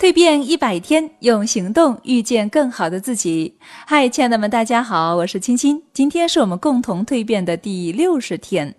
[0.00, 3.54] 蜕变一百天，用行动遇见更好的自己。
[3.86, 5.82] 嗨，亲爱的们，大家好，我是青青。
[5.92, 8.74] 今天是我们共同蜕变的第六十天。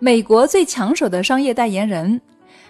[0.00, 2.20] 美国最抢手的商业代言人，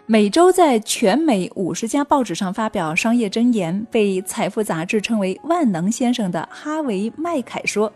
[0.05, 7.91] 每周在全美五十家报纸上发表商业箴言，被《财富》杂志称为“万能先生”的哈维·麦凯说。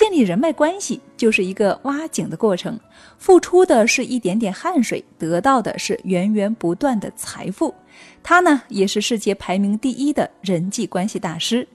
[0.00, 2.80] 建立人脉关系就是一个挖井的过程，
[3.18, 7.74] 付出的是一点点汗水，得到的是源源不断的财富。
[8.22, 11.68] 他呢，也是世界排名第一的人际关系大师。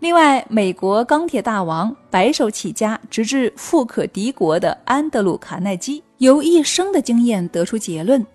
[0.00, 8.26] 另外，美国钢铁大王、白手起家直至富可敌国的安德鲁·卡耐基，由一生的经验得出结论。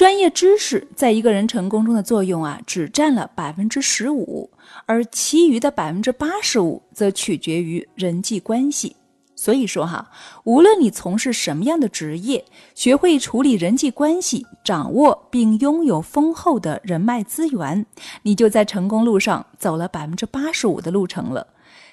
[0.00, 4.48] 专业知识在一个人成功中的作用啊，只占了百分之十五，
[4.86, 8.96] 而其余的百分之八十五则取决于人际关系。
[9.36, 10.10] 所以说哈，
[10.44, 12.42] 无论你从事什么样的职业，
[12.74, 17.84] 学会处理人际关系，掌握并拥有丰厚的人脉资源，
[18.22, 21.46] 你就在成功路上走了百分之八十五的路程了，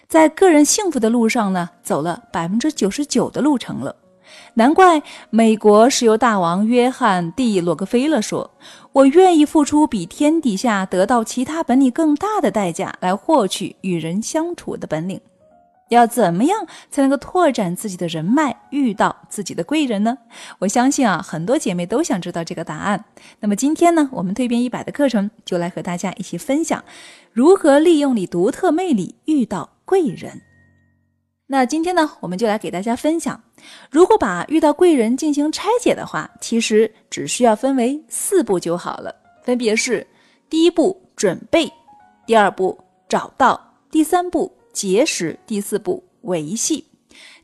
[0.08, 3.94] 在个人幸福的路上呢，走了百分之九十九的路程了。
[4.56, 8.50] 难怪美国石油大王约翰 ·D· 洛克菲勒说
[8.94, 15.22] ：“我愿意付出比天底下得到其他本领更大的代价，来获取与人相处的本领。
[15.90, 20.18] 要怎么样才能够拓展自己的人脉，遇到自己的贵人呢？
[20.60, 23.06] 我相信啊，很多姐妹都想知道这个答案。
[23.40, 26.84] 那么今天呢，我们蜕变一百的课程就来和大家一起分享，
[27.32, 30.42] 如何利用你独特魅力遇到贵人。”
[31.50, 33.42] 那今天呢，我们就来给大家分享，
[33.90, 40.06] 如果把遇到贵人进行拆解的话，其实只需要分为四步就好了，分别是：
[40.50, 41.72] 第一步准备，
[42.26, 46.84] 第二步找到，第三步结识，第四步维系。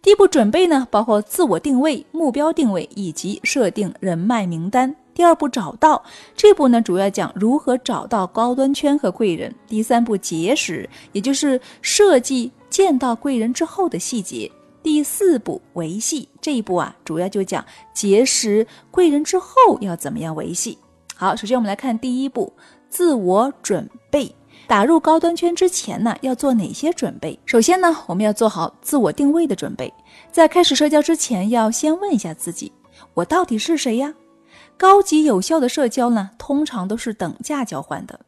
[0.01, 4.93] 第一步准备呢，包括自我定位、目标定位以及设定人脉名单。
[5.13, 6.03] 第二步找到，
[6.35, 9.55] 这步呢主要讲如何找到高端圈和贵人。
[9.65, 12.51] 第三步结识，也就是设计。
[12.73, 14.51] 见到贵人之后的细节，
[14.81, 17.63] 第四步维系这一步啊，主要就讲
[17.93, 20.75] 结识贵人之后要怎么样维系。
[21.15, 22.51] 好，首先我们来看第一步，
[22.89, 24.35] 自我准备。
[24.65, 27.37] 打入高端圈之前呢，要做哪些准备？
[27.45, 29.93] 首先呢，我们要做好自我定位的准备。
[30.31, 32.71] 在开始社交之前，要先问一下自己，
[33.13, 34.11] 我到底是谁呀？
[34.77, 38.19] 高级有效的社交呢，通常都是等价交换的。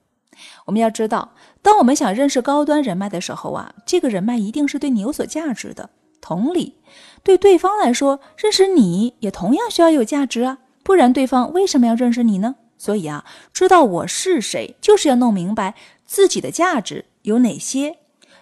[0.66, 5.90] 我们要知道，当我们想认识高端人脉的时候啊，这个人脉一定是对你有所价值的。
[6.22, 6.76] 同理，
[7.22, 12.56] 对对方来说，认识你也同样需要有价值啊，不然对方为什么要认识你呢？
[12.78, 13.24] 所以啊，
[13.54, 15.76] 知道我是谁，就是要弄明白
[16.06, 17.98] 自己的价值有哪些。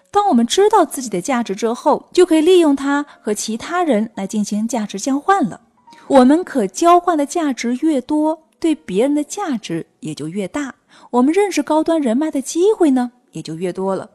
[0.10, 5.60] 当我们知道自己的价值之后，就可以利用它和其他人来进行价值交换了。
[6.08, 10.76] 我们可交换的价值越多，对别人的价值也就越大。
[11.12, 14.10] 我们认识高端人脉的机会呢，也就越多了。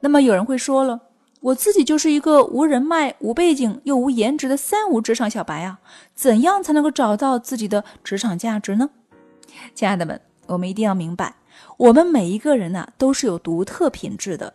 [0.00, 1.00] 那么有人会说了，
[1.40, 5.78] 我自己就是一个无人脉、无背景又无颜值的三无职场小白啊，
[6.14, 8.90] 怎样才能够找到自己的职场价值呢？
[9.74, 11.34] 亲爱的们，我们一定要明白，
[11.76, 14.52] 我们每一个人呢，都是有独特品质的。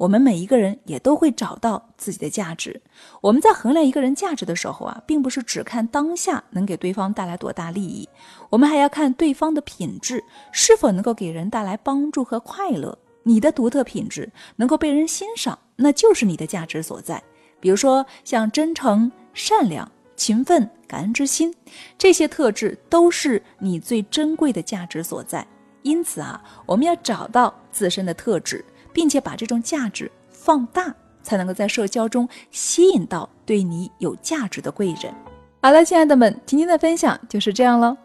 [0.00, 2.80] 我们每一个人也都会找到自己的价值。
[3.20, 8.08] 我们在衡量一个人价值的时候啊，并不是只看当下能给对方带来多大利益，
[8.48, 12.96] 我们还要看对方的品质是否能够给人带来帮助和快乐。
[13.24, 17.22] 你的独特品质能够被人欣赏，那就是你的价值所在。
[17.60, 21.54] 比如说，像真诚、善良、勤奋、感恩之心，
[21.98, 25.46] 这些特质都是你最珍贵的价值所在。
[25.82, 28.64] 因此啊，我们要找到自身的特质。
[28.92, 35.14] 并且把这种价值放大，才能够在社交中吸引到对你有价值的贵人。
[35.62, 37.96] 好了，亲爱的们，今天的分享就是这样了。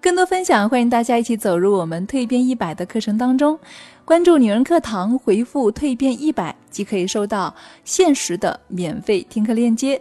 [0.00, 3.58] 更多分享，欢迎大家一起走入我们蜕变一百的课程当中，
[4.04, 7.54] 关注女人课堂，回复“蜕变一百”即可以收到
[7.84, 10.00] 限时的免费听课链接。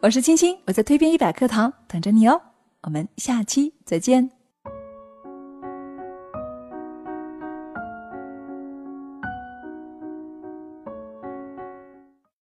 [0.00, 2.40] 我是青青，我在蜕变一百课堂等着你哦。
[2.82, 4.39] 我们下期再见。